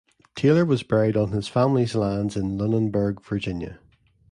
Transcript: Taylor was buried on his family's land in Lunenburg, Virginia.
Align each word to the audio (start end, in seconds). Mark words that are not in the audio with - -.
Taylor 0.35 0.65
was 0.65 0.81
buried 0.81 1.15
on 1.15 1.29
his 1.31 1.47
family's 1.47 1.93
land 1.93 2.35
in 2.35 2.57
Lunenburg, 2.57 3.23
Virginia. 3.23 3.77